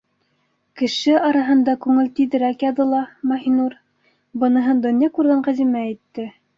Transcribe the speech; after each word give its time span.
Кеше 0.79 1.13
араһында 1.27 1.75
күңел 1.83 2.09
тиҙерәк 2.21 2.67
яҙыла, 2.69 3.05
Маһинур,- 3.35 3.79
быныһын 4.45 4.85
донъя 4.89 5.15
күргән 5.21 5.49
Ғәзимә 5.51 5.89
әйтте. 5.91 6.33